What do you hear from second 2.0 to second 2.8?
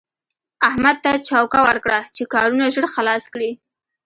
چې کارونه